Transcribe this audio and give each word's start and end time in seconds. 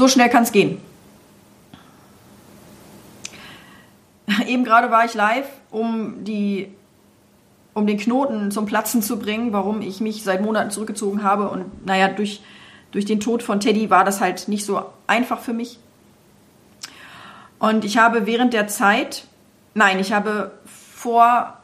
So 0.00 0.08
schnell 0.08 0.30
kann 0.30 0.44
es 0.44 0.50
gehen. 0.50 0.80
Eben 4.46 4.64
gerade 4.64 4.90
war 4.90 5.04
ich 5.04 5.12
live, 5.12 5.46
um 5.70 6.24
die 6.24 6.72
um 7.74 7.86
den 7.86 7.98
Knoten 7.98 8.50
zum 8.50 8.64
Platzen 8.64 9.02
zu 9.02 9.18
bringen, 9.18 9.52
warum 9.52 9.82
ich 9.82 10.00
mich 10.00 10.24
seit 10.24 10.40
Monaten 10.40 10.70
zurückgezogen 10.70 11.22
habe. 11.22 11.50
Und 11.50 11.84
naja, 11.84 12.08
durch, 12.08 12.40
durch 12.92 13.04
den 13.04 13.20
Tod 13.20 13.42
von 13.42 13.60
Teddy 13.60 13.90
war 13.90 14.02
das 14.04 14.22
halt 14.22 14.48
nicht 14.48 14.64
so 14.64 14.82
einfach 15.06 15.38
für 15.38 15.52
mich. 15.52 15.78
Und 17.58 17.84
ich 17.84 17.98
habe 17.98 18.24
während 18.24 18.54
der 18.54 18.68
Zeit, 18.68 19.26
nein, 19.74 19.98
ich 19.98 20.14
habe 20.14 20.52
vor, 20.64 21.58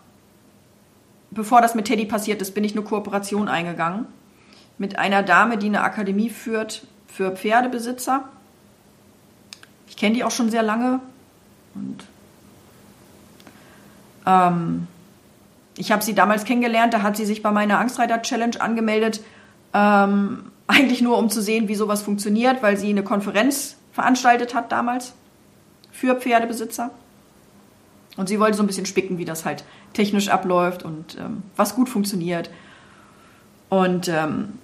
bevor 1.30 1.62
das 1.62 1.74
mit 1.74 1.86
Teddy 1.86 2.04
passiert 2.04 2.42
ist, 2.42 2.54
bin 2.54 2.64
ich 2.64 2.72
eine 2.72 2.82
Kooperation 2.82 3.48
eingegangen 3.48 4.04
mit 4.76 4.98
einer 4.98 5.22
Dame, 5.22 5.56
die 5.56 5.68
eine 5.68 5.80
Akademie 5.80 6.28
führt 6.28 6.86
für 7.08 7.32
Pferdebesitzer. 7.32 8.24
Ich 9.88 9.96
kenne 9.96 10.14
die 10.14 10.24
auch 10.24 10.30
schon 10.30 10.50
sehr 10.50 10.62
lange 10.62 11.00
und 11.74 12.04
ähm, 14.26 14.86
ich 15.76 15.92
habe 15.92 16.02
sie 16.02 16.14
damals 16.14 16.44
kennengelernt, 16.44 16.94
da 16.94 17.02
hat 17.02 17.16
sie 17.16 17.26
sich 17.26 17.42
bei 17.42 17.50
meiner 17.50 17.78
Angstreiter-Challenge 17.78 18.60
angemeldet, 18.60 19.22
ähm, 19.72 20.50
eigentlich 20.66 21.00
nur 21.00 21.18
um 21.18 21.30
zu 21.30 21.40
sehen, 21.40 21.68
wie 21.68 21.76
sowas 21.76 22.02
funktioniert, 22.02 22.62
weil 22.62 22.76
sie 22.76 22.90
eine 22.90 23.04
Konferenz 23.04 23.76
veranstaltet 23.92 24.54
hat 24.54 24.72
damals 24.72 25.14
für 25.92 26.16
Pferdebesitzer. 26.16 26.90
Und 28.16 28.28
sie 28.28 28.40
wollte 28.40 28.56
so 28.56 28.62
ein 28.62 28.66
bisschen 28.66 28.86
spicken, 28.86 29.18
wie 29.18 29.24
das 29.24 29.44
halt 29.44 29.64
technisch 29.92 30.28
abläuft 30.28 30.82
und 30.82 31.16
ähm, 31.18 31.42
was 31.54 31.74
gut 31.74 31.88
funktioniert. 31.88 32.50
Und 33.68 34.08
ähm, 34.08 34.58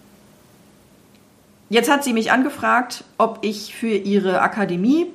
jetzt 1.73 1.91
hat 1.91 2.05
sie 2.05 2.13
mich 2.13 2.31
angefragt, 2.31 3.05
ob 3.17 3.39
ich 3.41 3.75
für 3.75 3.89
ihre 3.89 4.43
Akademie 4.43 5.07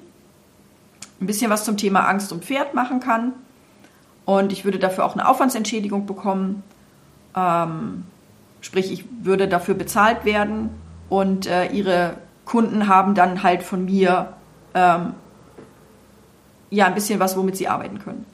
ein 1.22 1.28
bisschen 1.28 1.52
was 1.52 1.64
zum 1.64 1.78
Thema 1.78 2.08
Angst 2.08 2.32
um 2.32 2.42
Pferd 2.42 2.74
machen 2.74 3.00
kann. 3.00 3.34
Und 4.26 4.52
ich 4.52 4.66
würde 4.66 4.80
dafür 4.80 5.06
auch 5.06 5.14
eine 5.14 5.28
Aufwandsentschädigung 5.28 6.08
bekommen. 6.08 6.64
Ähm, 7.36 8.06
sprich, 8.62 8.92
ich 8.92 9.06
würde 9.22 9.48
dafür 9.48 9.76
bezahlt 9.76 10.26
werden 10.26 10.72
und 11.10 11.46
äh, 11.46 11.68
ihre 11.68 12.18
Kunden 12.46 12.88
haben 12.88 13.14
dann 13.14 13.44
halt 13.44 13.62
von 13.62 13.86
mir 13.86 14.34
ähm, 14.74 15.14
ja 16.72 16.88
ein 16.88 16.96
bisschen 16.96 17.20
was, 17.20 17.38
womit 17.38 17.56
sie 17.56 17.68
arbeiten 17.68 18.00
können. 18.00 18.26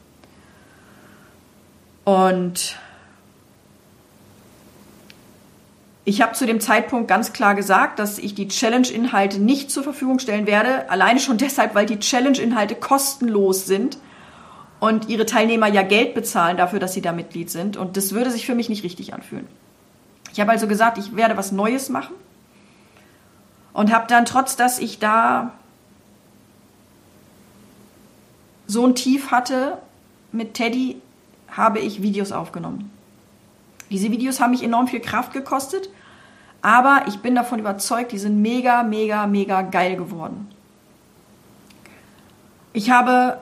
Und 2.06 2.78
ich 6.06 6.22
habe 6.22 6.34
zu 6.34 6.46
dem 6.46 6.60
Zeitpunkt 6.60 7.08
ganz 7.08 7.32
klar 7.32 7.56
gesagt, 7.56 7.98
dass 7.98 8.18
ich 8.18 8.36
die 8.36 8.50
Challenge-Inhalte 8.50 9.40
nicht 9.40 9.72
zur 9.72 9.84
Verfügung 9.84 10.20
stellen 10.20 10.48
werde. 10.48 10.90
Alleine 10.90 11.20
schon 11.20 11.38
deshalb, 11.38 11.76
weil 11.76 11.86
die 11.86 12.00
Challenge-Inhalte 12.00 12.76
kostenlos 12.76 13.66
sind 13.66 13.98
und 14.82 15.08
ihre 15.08 15.26
Teilnehmer 15.26 15.68
ja 15.68 15.82
Geld 15.82 16.14
bezahlen 16.14 16.58
dafür, 16.58 16.80
dass 16.80 16.94
sie 16.94 17.02
da 17.02 17.14
Mitglied 17.14 17.50
sind. 17.50 17.78
Und 17.78 17.96
das 17.96 18.12
würde 18.12 18.32
sich 18.32 18.46
für 18.46 18.54
mich 18.54 18.68
nicht 18.68 18.84
richtig 18.84 19.14
anfühlen. 19.14 19.48
Ich 20.34 20.42
habe 20.42 20.52
also 20.52 20.68
gesagt, 20.68 20.98
ich 20.98 21.16
werde 21.16 21.38
was 21.38 21.54
Neues 21.54 21.88
machen 21.88 22.16
und 23.72 23.94
habe 23.94 24.08
dann, 24.08 24.26
trotz 24.26 24.58
dass 24.58 24.80
ich 24.80 25.00
da 25.00 25.54
so 28.68 28.86
ein 28.86 28.96
Tief 28.96 29.32
hatte 29.32 29.78
mit 30.34 30.54
Teddy, 30.54 31.02
habe 31.50 31.80
ich 31.80 32.02
Videos 32.02 32.32
aufgenommen. 32.32 32.92
Diese 33.94 34.10
Videos 34.10 34.42
haben 34.42 34.50
mich 34.50 34.64
enorm 34.64 34.88
viel 34.88 35.02
Kraft 35.02 35.34
gekostet, 35.34 35.88
aber 36.64 37.04
ich 37.08 37.20
bin 37.20 37.36
davon 37.36 37.60
überzeugt, 37.60 38.12
die 38.12 38.18
sind 38.18 38.42
mega, 38.42 38.82
mega, 38.82 39.28
mega 39.28 39.62
geil 39.62 39.98
geworden. 39.98 40.50
Ich 42.74 42.90
habe 42.90 43.38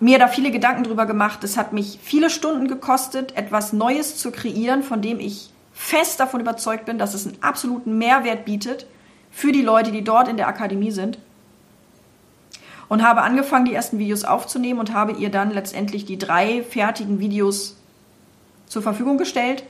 mir 0.00 0.18
da 0.18 0.26
viele 0.26 0.50
Gedanken 0.50 0.84
drüber 0.84 1.04
gemacht. 1.04 1.44
Es 1.44 1.58
hat 1.58 1.74
mich 1.74 1.98
viele 2.02 2.30
Stunden 2.30 2.66
gekostet, 2.66 3.36
etwas 3.36 3.74
Neues 3.74 4.16
zu 4.16 4.30
kreieren, 4.30 4.82
von 4.82 5.02
dem 5.02 5.20
ich 5.20 5.50
fest 5.74 6.18
davon 6.18 6.40
überzeugt 6.40 6.86
bin, 6.86 6.96
dass 6.96 7.12
es 7.12 7.26
einen 7.26 7.42
absoluten 7.42 7.98
Mehrwert 7.98 8.46
bietet 8.46 8.86
für 9.30 9.52
die 9.52 9.60
Leute, 9.60 9.92
die 9.92 10.02
dort 10.02 10.28
in 10.28 10.38
der 10.38 10.48
Akademie 10.48 10.92
sind. 10.92 11.18
Und 12.88 13.02
habe 13.02 13.20
angefangen, 13.20 13.66
die 13.66 13.74
ersten 13.74 13.98
Videos 13.98 14.24
aufzunehmen 14.24 14.80
und 14.80 14.94
habe 14.94 15.12
ihr 15.12 15.28
dann 15.28 15.50
letztendlich 15.50 16.06
die 16.06 16.18
drei 16.18 16.62
fertigen 16.62 17.18
Videos 17.18 17.76
zur 18.66 18.82
Verfügung 18.82 19.18
gestellt. 19.18 19.64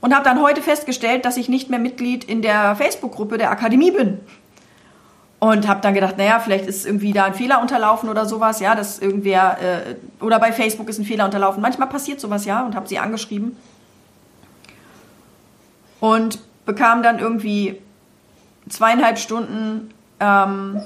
Und 0.00 0.14
habe 0.14 0.24
dann 0.24 0.40
heute 0.40 0.62
festgestellt, 0.62 1.24
dass 1.24 1.36
ich 1.36 1.48
nicht 1.48 1.68
mehr 1.68 1.78
Mitglied 1.78 2.24
in 2.24 2.40
der 2.40 2.74
Facebook-Gruppe 2.76 3.36
der 3.36 3.50
Akademie 3.50 3.90
bin. 3.90 4.20
Und 5.38 5.68
habe 5.68 5.80
dann 5.80 5.94
gedacht, 5.94 6.18
naja, 6.18 6.38
vielleicht 6.40 6.66
ist 6.66 6.86
irgendwie 6.86 7.12
da 7.12 7.24
ein 7.24 7.34
Fehler 7.34 7.60
unterlaufen 7.60 8.08
oder 8.08 8.26
sowas, 8.26 8.60
ja, 8.60 8.74
dass 8.74 8.98
irgendwer, 8.98 9.58
äh, 9.60 10.24
oder 10.24 10.38
bei 10.38 10.52
Facebook 10.52 10.88
ist 10.88 10.98
ein 10.98 11.04
Fehler 11.04 11.24
unterlaufen. 11.24 11.62
Manchmal 11.62 11.88
passiert 11.88 12.20
sowas, 12.20 12.44
ja, 12.44 12.64
und 12.64 12.74
habe 12.74 12.88
sie 12.88 12.98
angeschrieben. 12.98 13.56
Und 15.98 16.38
bekam 16.66 17.02
dann 17.02 17.18
irgendwie 17.18 17.80
zweieinhalb 18.68 19.18
Stunden, 19.18 19.92
ähm, 20.20 20.80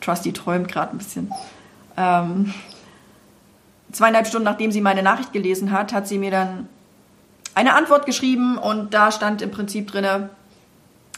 Trusty 0.00 0.32
träumt 0.32 0.68
gerade 0.68 0.92
ein 0.92 0.98
bisschen, 0.98 1.32
ähm, 1.96 2.54
zweieinhalb 3.96 4.26
Stunden 4.26 4.44
nachdem 4.44 4.70
sie 4.70 4.80
meine 4.80 5.02
Nachricht 5.02 5.32
gelesen 5.32 5.72
hat, 5.72 5.92
hat 5.92 6.06
sie 6.06 6.18
mir 6.18 6.30
dann 6.30 6.68
eine 7.54 7.74
Antwort 7.74 8.04
geschrieben 8.04 8.58
und 8.58 8.92
da 8.92 9.10
stand 9.10 9.40
im 9.40 9.50
Prinzip 9.50 9.90
drinne, 9.90 10.28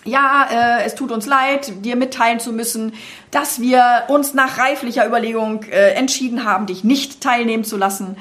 ja, 0.05 0.47
äh, 0.50 0.84
es 0.84 0.94
tut 0.94 1.11
uns 1.11 1.27
leid, 1.27 1.84
dir 1.84 1.97
mitteilen 1.97 2.38
zu 2.38 2.53
müssen, 2.53 2.93
dass 3.33 3.61
wir 3.61 4.05
uns 4.06 4.33
nach 4.33 4.56
reiflicher 4.59 5.05
Überlegung 5.05 5.65
äh, 5.65 5.91
entschieden 5.94 6.44
haben, 6.44 6.67
dich 6.67 6.84
nicht 6.84 7.21
teilnehmen 7.21 7.65
zu 7.65 7.77
lassen 7.77 8.17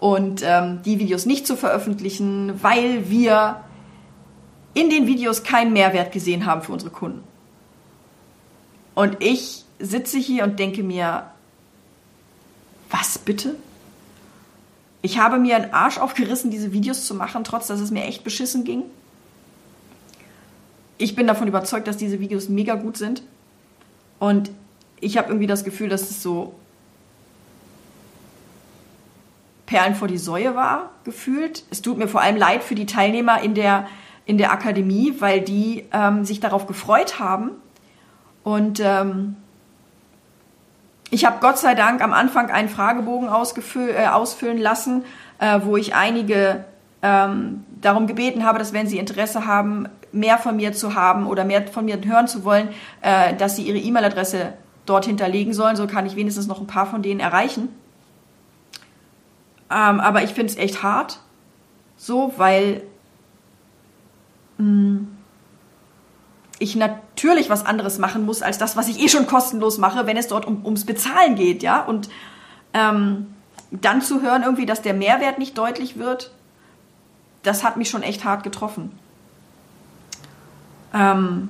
und 0.00 0.42
ähm, 0.44 0.80
die 0.84 0.98
Videos 0.98 1.24
nicht 1.24 1.46
zu 1.46 1.56
veröffentlichen, 1.56 2.60
weil 2.60 3.08
wir 3.08 3.60
in 4.74 4.90
den 4.90 5.06
Videos 5.06 5.44
keinen 5.44 5.72
Mehrwert 5.72 6.10
gesehen 6.10 6.44
haben 6.44 6.62
für 6.62 6.72
unsere 6.72 6.90
Kunden. 6.90 7.22
Und 8.96 9.18
ich 9.20 9.64
sitze 9.78 10.18
hier 10.18 10.42
und 10.42 10.58
denke 10.58 10.82
mir, 10.82 11.30
was 12.90 13.18
bitte? 13.18 13.54
Ich 15.02 15.18
habe 15.18 15.38
mir 15.38 15.56
einen 15.56 15.72
Arsch 15.72 15.98
aufgerissen, 15.98 16.50
diese 16.50 16.72
Videos 16.72 17.04
zu 17.04 17.14
machen, 17.14 17.44
trotz 17.44 17.66
dass 17.66 17.80
es 17.80 17.90
mir 17.90 18.04
echt 18.04 18.24
beschissen 18.24 18.64
ging 18.64 18.84
ich 21.02 21.16
bin 21.16 21.26
davon 21.26 21.48
überzeugt, 21.48 21.88
dass 21.88 21.96
diese 21.96 22.20
Videos 22.20 22.48
mega 22.48 22.76
gut 22.76 22.96
sind. 22.96 23.22
Und 24.20 24.52
ich 25.00 25.18
habe 25.18 25.28
irgendwie 25.28 25.48
das 25.48 25.64
Gefühl, 25.64 25.88
dass 25.88 26.02
es 26.02 26.22
so 26.22 26.54
Perlen 29.66 29.96
vor 29.96 30.06
die 30.06 30.18
Säue 30.18 30.54
war, 30.54 30.90
gefühlt. 31.02 31.64
Es 31.70 31.82
tut 31.82 31.98
mir 31.98 32.06
vor 32.06 32.20
allem 32.20 32.36
leid 32.36 32.62
für 32.62 32.76
die 32.76 32.86
Teilnehmer 32.86 33.42
in 33.42 33.54
der, 33.54 33.88
in 34.26 34.38
der 34.38 34.52
Akademie, 34.52 35.14
weil 35.18 35.40
die 35.40 35.84
ähm, 35.92 36.24
sich 36.24 36.38
darauf 36.38 36.68
gefreut 36.68 37.18
haben. 37.18 37.50
Und 38.44 38.80
ähm, 38.80 39.36
ich 41.12 41.26
habe 41.26 41.36
Gott 41.40 41.58
sei 41.58 41.74
Dank 41.74 42.00
am 42.02 42.14
Anfang 42.14 42.50
einen 42.50 42.70
Fragebogen 42.70 43.28
äh, 43.28 44.06
ausfüllen 44.06 44.58
lassen, 44.58 45.04
äh, 45.38 45.60
wo 45.62 45.76
ich 45.76 45.94
einige 45.94 46.64
ähm, 47.02 47.64
darum 47.82 48.06
gebeten 48.06 48.46
habe, 48.46 48.58
dass 48.58 48.72
wenn 48.72 48.86
sie 48.86 48.96
Interesse 48.96 49.46
haben, 49.46 49.90
mehr 50.10 50.38
von 50.38 50.56
mir 50.56 50.72
zu 50.72 50.94
haben 50.94 51.26
oder 51.26 51.44
mehr 51.44 51.66
von 51.66 51.84
mir 51.84 51.98
hören 52.02 52.28
zu 52.28 52.44
wollen, 52.44 52.70
äh, 53.02 53.34
dass 53.34 53.56
sie 53.56 53.62
ihre 53.62 53.76
E-Mail-Adresse 53.76 54.54
dort 54.86 55.04
hinterlegen 55.04 55.52
sollen. 55.52 55.76
So 55.76 55.86
kann 55.86 56.06
ich 56.06 56.16
wenigstens 56.16 56.46
noch 56.46 56.60
ein 56.60 56.66
paar 56.66 56.86
von 56.86 57.02
denen 57.02 57.20
erreichen. 57.20 57.68
Ähm, 59.70 60.00
aber 60.00 60.22
ich 60.22 60.30
finde 60.30 60.50
es 60.50 60.56
echt 60.56 60.82
hart, 60.82 61.20
so, 61.98 62.32
weil 62.38 62.82
mh, 64.56 64.64
hm, 64.64 65.11
ich 66.62 66.76
natürlich 66.76 67.50
was 67.50 67.66
anderes 67.66 67.98
machen 67.98 68.24
muss 68.24 68.40
als 68.40 68.56
das, 68.56 68.76
was 68.76 68.88
ich 68.88 69.00
eh 69.00 69.08
schon 69.08 69.26
kostenlos 69.26 69.78
mache, 69.78 70.06
wenn 70.06 70.16
es 70.16 70.28
dort 70.28 70.46
um, 70.46 70.64
ums 70.64 70.86
Bezahlen 70.86 71.34
geht, 71.34 71.62
ja. 71.62 71.82
Und 71.82 72.08
ähm, 72.72 73.34
dann 73.70 74.00
zu 74.00 74.22
hören 74.22 74.42
irgendwie, 74.42 74.66
dass 74.66 74.80
der 74.80 74.94
Mehrwert 74.94 75.38
nicht 75.38 75.58
deutlich 75.58 75.98
wird, 75.98 76.30
das 77.42 77.64
hat 77.64 77.76
mich 77.76 77.90
schon 77.90 78.02
echt 78.02 78.24
hart 78.24 78.44
getroffen. 78.44 78.92
Ähm 80.94 81.48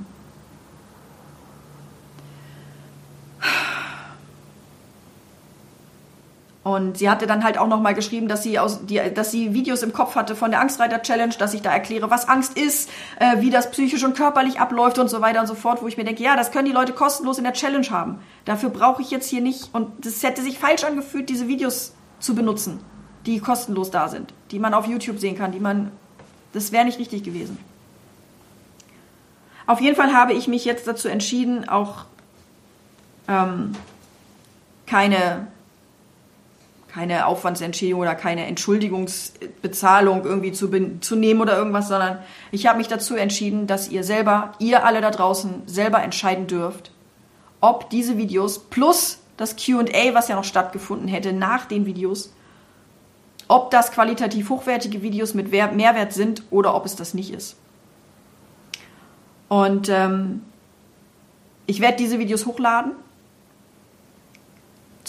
und 6.75 6.99
sie 6.99 7.09
hatte 7.11 7.27
dann 7.27 7.45
halt 7.45 7.59
auch 7.59 7.67
nochmal 7.67 7.95
geschrieben, 7.95 8.29
dass 8.29 8.43
sie, 8.43 8.59
aus, 8.59 8.85
die, 8.87 9.01
dass 9.15 9.31
sie 9.31 9.55
Videos 9.55 9.83
im 9.83 9.93
Kopf 9.93 10.15
hatte 10.15 10.35
von 10.35 10.51
der 10.51 10.61
Angstreiter-Challenge, 10.61 11.35
dass 11.39 11.55
ich 11.55 11.63
da 11.63 11.71
erkläre, 11.71 12.11
was 12.11 12.29
Angst 12.29 12.59
ist, 12.59 12.91
äh, 13.19 13.41
wie 13.41 13.51
das 13.51 13.71
psychisch 13.71 14.05
und 14.05 14.17
körperlich 14.17 14.61
abläuft 14.61 14.99
und 14.99 15.09
so 15.09 15.21
weiter 15.21 15.41
und 15.41 15.47
so 15.47 15.55
fort, 15.55 15.83
wo 15.83 15.87
ich 15.87 15.97
mir 15.97 16.05
denke, 16.05 16.23
ja, 16.23 16.37
das 16.37 16.51
können 16.51 16.67
die 16.67 16.73
Leute 16.73 16.93
kostenlos 16.93 17.39
in 17.39 17.45
der 17.45 17.53
Challenge 17.53 17.89
haben. 17.91 18.19
Dafür 18.45 18.71
brauche 18.71 19.03
ich 19.03 19.11
jetzt 19.11 19.29
hier 19.29 19.41
nicht, 19.41 19.71
und 19.73 20.05
es 20.07 20.23
hätte 20.23 20.43
sich 20.43 20.59
falsch 20.59 20.85
angefühlt, 20.85 21.29
diese 21.29 21.49
Videos 21.49 21.95
zu 22.19 22.35
benutzen, 22.35 22.81
die 23.27 23.39
kostenlos 23.39 23.91
da 23.91 24.09
sind, 24.09 24.33
die 24.51 24.59
man 24.59 24.75
auf 24.75 24.87
YouTube 24.87 25.19
sehen 25.19 25.37
kann, 25.37 25.53
die 25.53 25.61
man, 25.61 25.93
das 26.53 26.73
wäre 26.73 26.85
nicht 26.85 26.99
richtig 26.99 27.23
gewesen. 27.23 27.59
Auf 29.67 29.81
jeden 29.81 29.97
Fall 29.97 30.13
habe 30.13 30.33
ich 30.33 30.49
mich 30.49 30.65
jetzt 30.65 30.87
dazu 30.87 31.09
entschieden, 31.09 31.69
auch 31.69 32.05
ähm, 33.29 33.73
keine, 34.87 35.47
keine 36.93 37.27
Aufwandsentschädigung 37.27 38.03
oder 38.03 38.15
keine 38.15 38.47
Entschuldigungsbezahlung 38.47 40.25
irgendwie 40.25 40.53
zu, 40.53 40.69
zu 41.01 41.17
nehmen 41.17 41.41
oder 41.41 41.57
irgendwas, 41.57 41.89
sondern 41.89 42.19
ich 42.51 42.67
habe 42.67 42.79
mich 42.79 42.89
dazu 42.89 43.17
entschieden, 43.17 43.67
dass 43.67 43.89
ihr 43.89 44.05
selber, 44.05 44.53
ihr 44.59 44.85
alle 44.85 45.01
da 45.01 45.11
draußen, 45.11 45.63
selber 45.67 46.03
entscheiden 46.03 46.47
dürft, 46.47 46.91
ob 47.61 47.89
diese 47.89 48.19
Videos 48.19 48.59
plus 48.59 49.21
das 49.39 49.57
QA, 49.57 50.13
was 50.13 50.29
ja 50.29 50.37
noch 50.37 50.45
stattgefunden 50.45 51.09
hätte 51.09 51.33
nach 51.33 51.65
den 51.65 51.87
Videos, 51.87 52.35
ob 53.49 53.71
das 53.71 53.91
qualitativ 53.91 54.51
hochwertige 54.51 55.01
Videos 55.01 55.33
mit 55.33 55.51
Mehrwert 55.51 56.13
sind 56.13 56.43
oder 56.51 56.75
ob 56.75 56.85
es 56.85 56.95
das 56.95 57.15
nicht 57.15 57.33
ist. 57.33 57.57
Und 59.49 59.89
ähm, 59.89 60.43
ich 61.67 61.81
werde 61.81 61.97
diese 61.97 62.19
Videos 62.19 62.45
hochladen 62.45 62.93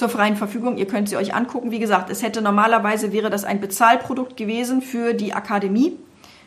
zur 0.03 0.09
freien 0.09 0.35
Verfügung. 0.35 0.75
Ihr 0.75 0.85
könnt 0.85 1.07
sie 1.07 1.15
euch 1.15 1.33
angucken. 1.33 1.71
Wie 1.71 1.79
gesagt, 1.79 2.09
es 2.09 2.21
hätte 2.21 2.41
normalerweise 2.41 3.13
wäre 3.13 3.29
das 3.29 3.45
ein 3.45 3.61
Bezahlprodukt 3.61 4.35
gewesen 4.35 4.81
für 4.81 5.13
die 5.13 5.33
Akademie. 5.33 5.97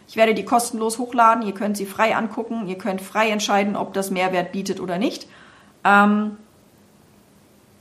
Ich 0.06 0.16
werde 0.16 0.34
die 0.34 0.44
kostenlos 0.44 0.98
hochladen. 0.98 1.42
Ihr 1.46 1.54
könnt 1.54 1.78
sie 1.78 1.86
frei 1.86 2.14
angucken. 2.14 2.66
Ihr 2.66 2.76
könnt 2.76 3.00
frei 3.00 3.30
entscheiden, 3.30 3.74
ob 3.74 3.94
das 3.94 4.10
Mehrwert 4.10 4.52
bietet 4.52 4.78
oder 4.78 4.98
nicht. 4.98 5.26
Ähm, 5.84 6.36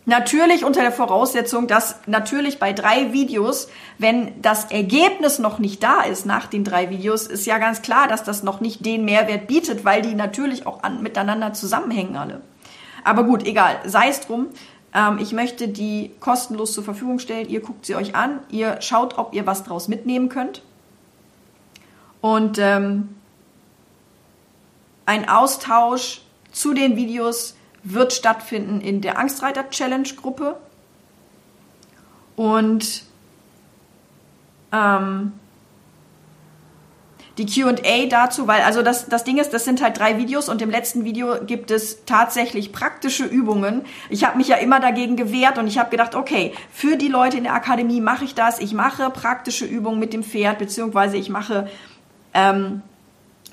Natürlich 0.07 0.63
unter 0.63 0.81
der 0.81 0.91
Voraussetzung, 0.91 1.65
dass 1.65 1.99
natürlich 2.05 2.59
bei 2.59 2.73
drei 2.73 3.11
Videos, 3.11 3.69
wenn 3.97 4.39
das 4.39 4.65
Ergebnis 4.65 5.39
noch 5.39 5.57
nicht 5.57 5.81
da 5.81 6.01
ist 6.01 6.27
nach 6.27 6.45
den 6.45 6.63
drei 6.63 6.91
Videos, 6.91 7.25
ist 7.25 7.47
ja 7.47 7.57
ganz 7.57 7.81
klar, 7.81 8.07
dass 8.07 8.23
das 8.23 8.43
noch 8.43 8.61
nicht 8.61 8.85
den 8.85 9.03
Mehrwert 9.03 9.47
bietet, 9.47 9.83
weil 9.83 10.03
die 10.03 10.13
natürlich 10.13 10.67
auch 10.67 10.83
an, 10.83 11.01
miteinander 11.01 11.53
zusammenhängen 11.53 12.17
alle. 12.17 12.41
Aber 13.05 13.23
gut, 13.23 13.45
egal, 13.45 13.77
sei 13.85 14.09
es 14.09 14.19
drum. 14.21 14.47
Ähm, 14.95 15.19
ich 15.19 15.33
möchte 15.33 15.67
die 15.67 16.11
kostenlos 16.21 16.73
zur 16.73 16.83
Verfügung 16.83 17.19
stellen. 17.19 17.49
Ihr 17.49 17.59
guckt 17.59 17.85
sie 17.85 17.95
euch 17.95 18.15
an, 18.15 18.39
ihr 18.49 18.81
schaut, 18.81 19.17
ob 19.17 19.33
ihr 19.33 19.45
was 19.45 19.65
draus 19.65 19.89
mitnehmen 19.89 20.29
könnt. 20.29 20.63
Und 22.21 22.57
ähm, 22.57 23.09
ein 25.05 25.29
Austausch 25.29 26.21
zu 26.51 26.73
den 26.73 26.95
Videos 26.95 27.55
wird 27.83 28.13
stattfinden 28.13 28.81
in 28.81 29.01
der 29.01 29.19
Angstreiter 29.19 29.69
Challenge 29.69 30.07
Gruppe. 30.15 30.57
Und 32.37 33.03
ähm, 34.71 35.33
die 37.37 37.45
QA 37.45 38.05
dazu, 38.09 38.47
weil 38.47 38.61
also 38.61 38.81
das, 38.81 39.07
das 39.07 39.23
Ding 39.23 39.37
ist, 39.37 39.53
das 39.53 39.65
sind 39.65 39.81
halt 39.81 39.99
drei 39.99 40.17
Videos 40.17 40.47
und 40.47 40.61
im 40.61 40.69
letzten 40.69 41.03
Video 41.03 41.35
gibt 41.45 41.69
es 41.69 42.05
tatsächlich 42.05 42.71
praktische 42.71 43.25
Übungen. 43.25 43.81
Ich 44.09 44.23
habe 44.23 44.37
mich 44.37 44.47
ja 44.47 44.55
immer 44.55 44.79
dagegen 44.79 45.17
gewehrt 45.17 45.57
und 45.57 45.67
ich 45.67 45.77
habe 45.77 45.89
gedacht, 45.89 46.15
okay, 46.15 46.53
für 46.71 46.95
die 46.95 47.09
Leute 47.09 47.37
in 47.37 47.43
der 47.43 47.53
Akademie 47.53 47.99
mache 47.99 48.23
ich 48.23 48.35
das. 48.35 48.59
Ich 48.59 48.73
mache 48.73 49.09
praktische 49.09 49.65
Übungen 49.65 49.99
mit 49.99 50.13
dem 50.13 50.23
Pferd, 50.23 50.59
beziehungsweise 50.59 51.17
ich 51.17 51.29
mache 51.29 51.67
ähm, 52.33 52.81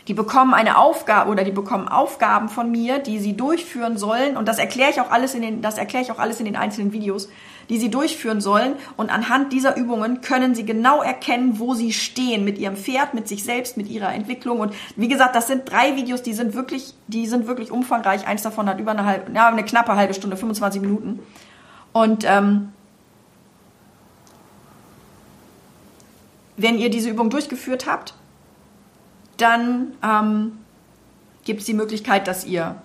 die 0.09 0.15
bekommen 0.15 0.55
eine 0.55 0.79
Aufgabe 0.79 1.31
oder 1.31 1.45
die 1.45 1.53
bekommen 1.53 1.89
Aufgaben 1.89 2.49
von 2.49 2.71
mir, 2.71 2.99
die 2.99 3.19
sie 3.19 3.37
durchführen 3.37 3.97
sollen. 3.97 4.37
Und 4.37 4.49
das 4.49 4.59
erkläre 4.59 4.91
ich 4.91 5.01
auch 5.01 5.11
alles 5.11 5.35
in 5.35 5.43
den, 5.43 5.63
das 5.63 5.79
erkläre 5.79 6.03
ich 6.03 6.11
auch 6.11 6.19
alles 6.19 6.41
in 6.41 6.47
den 6.47 6.57
einzelnen 6.57 6.93
Videos, 6.93 7.29
die 7.69 7.79
sie 7.79 7.91
durchführen 7.91 8.41
sollen. 8.41 8.75
Und 8.97 9.11
anhand 9.11 9.53
dieser 9.53 9.77
Übungen 9.77 10.21
können 10.21 10.55
sie 10.55 10.65
genau 10.65 11.03
erkennen, 11.03 11.59
wo 11.61 11.75
sie 11.75 11.93
stehen 11.93 12.45
mit 12.45 12.59
ihrem 12.59 12.77
Pferd, 12.77 13.15
mit 13.15 13.29
sich 13.29 13.45
selbst, 13.45 13.77
mit 13.77 13.89
ihrer 13.89 14.13
Entwicklung. 14.13 14.61
Und 14.61 14.75
wie 14.97 15.09
gesagt, 15.09 15.37
das 15.37 15.47
sind 15.47 15.71
drei 15.71 15.95
Videos, 15.95 16.23
die 16.23 16.33
sind 16.33 16.55
wirklich, 16.55 16.95
die 17.07 17.27
sind 17.27 17.47
wirklich 17.47 17.71
umfangreich. 17.71 18.27
Eins 18.27 18.43
davon 18.43 18.69
hat 18.69 18.81
über 18.81 18.91
eine 18.91 19.05
halbe, 19.05 19.33
ja, 19.33 19.49
eine 19.49 19.65
knappe 19.65 19.95
halbe 19.95 20.15
Stunde, 20.15 20.37
25 20.37 20.81
Minuten. 20.81 21.21
Und 21.93 22.25
ähm, 22.27 22.73
wenn 26.57 26.79
ihr 26.79 26.91
diese 26.91 27.11
Übung 27.11 27.31
durchgeführt 27.31 27.87
habt, 27.87 28.15
dann 29.43 29.95
ähm, 30.03 30.59
gibt 31.45 31.61
es 31.61 31.67
die 31.67 31.75
Möglichkeit, 31.75 32.27
dass 32.29 32.45
ihr 32.45 32.77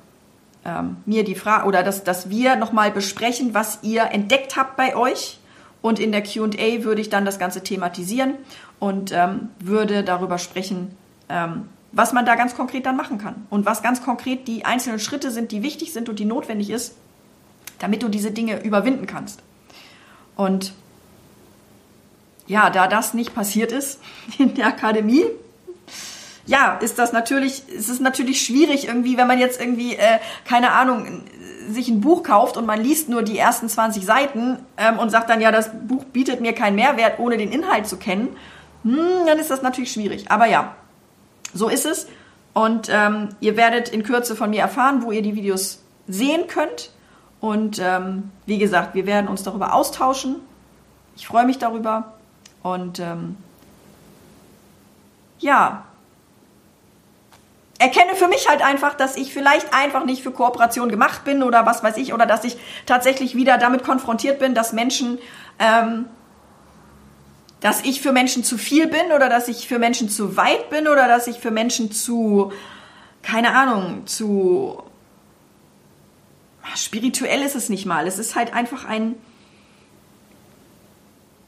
ähm, 0.66 0.98
mir 1.06 1.24
die 1.24 1.36
Frage 1.36 1.68
oder 1.68 1.84
dass, 1.84 2.04
dass 2.04 2.30
wir 2.30 2.56
nochmal 2.56 2.92
besprechen, 2.92 3.54
was 3.54 3.80
ihr 3.84 4.04
entdeckt 4.12 4.58
habt 4.58 4.76
bei 4.76 4.96
euch. 4.96 5.40
Und 5.82 6.00
in 6.00 6.12
der 6.12 6.24
QA 6.24 6.84
würde 6.84 7.00
ich 7.00 7.10
dann 7.10 7.24
das 7.24 7.40
Ganze 7.40 7.64
thematisieren 7.64 8.34
und 8.80 9.12
ähm, 9.14 9.50
würde 9.60 10.04
darüber 10.04 10.40
sprechen, 10.40 10.98
ähm, 11.30 11.70
was 11.92 12.12
man 12.12 12.26
da 12.26 12.36
ganz 12.36 12.56
konkret 12.56 12.86
dann 12.86 12.98
machen 12.98 13.20
kann 13.20 13.46
und 13.50 13.66
was 13.66 13.82
ganz 13.82 14.04
konkret 14.04 14.48
die 14.48 14.66
einzelnen 14.66 15.00
Schritte 15.00 15.32
sind, 15.32 15.52
die 15.52 15.64
wichtig 15.64 15.94
sind 15.94 16.10
und 16.10 16.20
die 16.20 16.26
notwendig 16.26 16.72
ist, 16.72 16.96
damit 17.80 18.04
du 18.04 18.10
diese 18.10 18.32
Dinge 18.32 18.62
überwinden 18.64 19.06
kannst. 19.06 19.42
Und 20.36 20.74
ja, 22.48 22.70
da 22.70 22.88
das 22.88 23.14
nicht 23.14 23.36
passiert 23.36 23.72
ist 23.72 24.00
in 24.40 24.56
der 24.56 24.68
Akademie, 24.68 25.26
ja, 26.48 26.78
ist 26.78 26.98
das 26.98 27.12
natürlich, 27.12 27.68
ist 27.70 28.02
natürlich 28.02 28.42
schwierig 28.42 28.88
irgendwie, 28.88 29.18
wenn 29.18 29.28
man 29.28 29.38
jetzt 29.38 29.60
irgendwie, 29.60 29.96
äh, 29.96 30.20
keine 30.46 30.72
Ahnung, 30.72 31.24
sich 31.70 31.90
ein 31.90 32.00
Buch 32.00 32.24
kauft 32.24 32.56
und 32.56 32.66
man 32.66 32.82
liest 32.82 33.10
nur 33.10 33.22
die 33.22 33.38
ersten 33.38 33.68
20 33.68 34.06
Seiten 34.06 34.58
ähm, 34.78 34.98
und 34.98 35.10
sagt 35.10 35.30
dann, 35.30 35.42
ja, 35.42 35.52
das 35.52 35.70
Buch 35.88 36.06
bietet 36.06 36.40
mir 36.40 36.54
keinen 36.54 36.76
Mehrwert, 36.76 37.20
ohne 37.20 37.38
den 37.38 37.52
Inhalt 37.52 37.86
zu 37.86 37.98
kennen, 37.98 38.30
hm, 38.84 39.26
dann 39.26 39.38
ist 39.38 39.52
das 39.52 39.62
natürlich 39.62 39.92
schwierig. 39.92 40.32
Aber 40.32 40.46
ja, 40.46 40.76
so 41.54 41.68
ist 41.68 41.86
es. 41.86 42.08
Und 42.54 42.88
ähm, 42.90 43.30
ihr 43.42 43.58
werdet 43.58 43.90
in 43.90 44.04
Kürze 44.04 44.36
von 44.36 44.50
mir 44.50 44.62
erfahren, 44.62 45.04
wo 45.04 45.12
ihr 45.12 45.22
die 45.22 45.36
Videos 45.36 45.84
sehen 46.08 46.48
könnt. 46.48 46.92
Und 47.42 47.80
ähm, 47.80 48.32
wie 48.46 48.58
gesagt, 48.58 48.96
wir 48.96 49.06
werden 49.06 49.28
uns 49.28 49.44
darüber 49.44 49.74
austauschen. 49.74 50.38
Ich 51.18 51.28
freue 51.28 51.46
mich 51.46 51.60
darüber. 51.60 52.14
Und 52.64 53.00
ähm, 53.00 53.36
ja, 55.40 55.84
erkenne 57.80 58.16
für 58.16 58.28
mich 58.28 58.50
halt 58.50 58.62
einfach, 58.62 58.96
dass 58.96 59.16
ich 59.16 59.34
vielleicht 59.34 59.74
einfach 59.74 60.06
nicht 60.06 60.24
für 60.24 60.32
Kooperation 60.32 60.90
gemacht 60.90 61.24
bin 61.24 61.44
oder 61.44 61.66
was 61.66 61.84
weiß 61.84 61.98
ich, 61.98 62.14
oder 62.14 62.26
dass 62.26 62.44
ich 62.44 62.58
tatsächlich 62.86 63.36
wieder 63.36 63.58
damit 63.58 63.84
konfrontiert 63.84 64.40
bin, 64.40 64.56
dass 64.56 64.74
Menschen, 64.74 65.20
ähm, 65.60 66.06
dass 67.60 67.82
ich 67.82 68.02
für 68.02 68.12
Menschen 68.12 68.44
zu 68.44 68.58
viel 68.58 68.88
bin 68.88 69.12
oder 69.16 69.30
dass 69.30 69.48
ich 69.48 69.68
für 69.68 69.80
Menschen 69.80 70.10
zu 70.10 70.38
weit 70.38 70.70
bin 70.70 70.88
oder 70.88 71.08
dass 71.08 71.28
ich 71.28 71.40
für 71.40 71.52
Menschen 71.52 71.92
zu, 71.92 72.52
keine 73.22 73.56
Ahnung, 73.56 74.08
zu 74.08 74.84
spirituell 76.76 77.42
ist 77.42 77.56
es 77.56 77.70
nicht 77.70 77.86
mal. 77.86 78.08
Es 78.08 78.20
ist 78.20 78.36
halt 78.36 78.54
einfach 78.54 78.86
ein, 78.86 79.16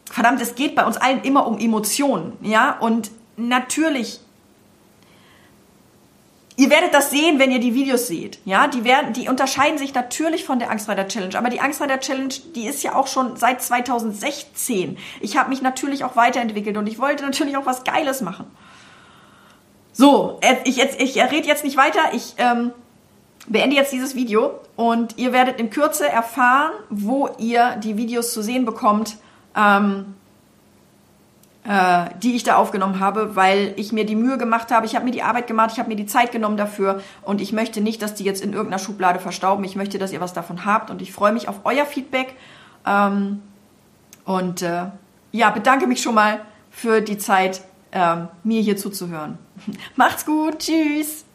verdammt, 0.06 0.42
es 0.42 0.56
geht 0.56 0.76
bei 0.76 0.86
uns 0.86 0.98
allen 0.98 1.24
immer 1.24 1.48
um 1.48 1.60
Emotionen, 1.60 2.34
ja, 2.42 2.78
und 2.80 3.12
natürlich 3.36 4.22
Ihr 6.60 6.70
werdet 6.70 6.94
das 6.94 7.10
sehen, 7.10 7.40
wenn 7.40 7.52
ihr 7.52 7.62
die 7.62 7.74
Videos 7.74 8.08
seht. 8.08 8.40
Ja, 8.44 8.68
die 8.68 8.84
werden, 8.84 9.14
die 9.14 9.30
unterscheiden 9.30 9.78
sich 9.78 9.94
natürlich 9.94 10.44
von 10.44 10.60
der 10.60 10.70
Angstreiter 10.70 11.08
Challenge. 11.08 11.38
Aber 11.38 11.50
die 11.50 11.62
Angstreiter 11.62 12.02
Challenge, 12.02 12.34
die 12.54 12.68
ist 12.68 12.84
ja 12.84 12.96
auch 12.96 13.08
schon 13.08 13.38
seit 13.38 13.62
2016. 13.62 14.98
Ich 15.22 15.38
habe 15.38 15.48
mich 15.48 15.62
natürlich 15.62 16.04
auch 16.04 16.18
weiterentwickelt 16.18 16.76
und 16.76 16.88
ich 16.88 17.00
wollte 17.00 17.24
natürlich 17.24 17.56
auch 17.56 17.66
was 17.66 17.86
Geiles 17.86 18.20
machen. 18.20 18.46
So, 19.94 20.38
äh, 20.42 20.58
ich, 20.66 20.76
jetzt, 20.76 21.00
ich 21.00 21.16
rede 21.16 21.48
jetzt 21.48 21.64
nicht 21.64 21.78
weiter. 21.78 22.02
Ich 22.12 22.34
ähm, 22.40 22.72
beende 23.48 23.78
jetzt 23.78 23.94
dieses 23.94 24.16
Video 24.16 24.60
und 24.76 25.18
ihr 25.18 25.32
werdet 25.32 25.62
in 25.62 25.70
Kürze 25.70 26.10
erfahren, 26.10 26.74
wo 26.90 27.30
ihr 27.38 27.78
die 27.78 27.96
Videos 27.96 28.34
zu 28.34 28.42
sehen 28.42 28.66
bekommt. 28.66 29.16
Ähm, 29.56 30.08
äh, 30.08 30.19
die 31.66 32.36
ich 32.36 32.44
da 32.44 32.56
aufgenommen 32.56 33.00
habe, 33.00 33.36
weil 33.36 33.74
ich 33.76 33.92
mir 33.92 34.06
die 34.06 34.16
Mühe 34.16 34.38
gemacht 34.38 34.72
habe, 34.72 34.86
ich 34.86 34.96
habe 34.96 35.06
mir 35.06 35.12
die 35.12 35.22
Arbeit 35.22 35.46
gemacht, 35.46 35.72
ich 35.74 35.80
habe 35.80 35.90
mir 35.90 35.98
die 35.98 36.06
Zeit 36.06 36.32
genommen 36.32 36.58
dafür 36.58 37.02
und 37.22 37.42
ich 37.42 37.52
möchte 37.52 37.82
nicht, 37.82 38.02
dass 38.02 38.16
die 38.16 38.24
jetzt 38.24 38.42
in 38.42 38.54
irgendeiner 38.54 38.80
Schublade 38.80 39.20
verstauben. 39.20 39.64
Ich 39.66 39.76
möchte, 39.76 40.00
dass 40.00 40.14
ihr 40.14 40.22
was 40.22 40.34
davon 40.34 40.66
habt 40.66 40.90
und 40.90 41.02
ich 41.02 41.12
freue 41.12 41.34
mich 41.34 41.48
auf 41.48 41.60
euer 41.66 41.86
Feedback. 41.86 42.34
Ähm, 42.88 43.42
und 44.26 44.62
äh, 44.62 44.86
ja, 45.32 45.50
bedanke 45.50 45.86
mich 45.86 46.02
schon 46.02 46.16
mal 46.16 46.42
für 46.72 47.02
die 47.02 47.18
Zeit, 47.18 47.62
ähm, 47.92 48.30
mir 48.44 48.62
hier 48.62 48.78
zuzuhören. 48.78 49.38
Macht's 49.96 50.26
gut, 50.26 50.60
tschüss. 50.60 51.26